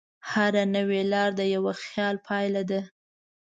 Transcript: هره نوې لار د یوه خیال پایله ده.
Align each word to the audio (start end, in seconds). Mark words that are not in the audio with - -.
هره 0.31 0.63
نوې 0.75 1.01
لار 1.11 1.29
د 1.39 1.41
یوه 1.55 1.73
خیال 1.83 2.15
پایله 2.27 2.63
ده. 2.69 2.81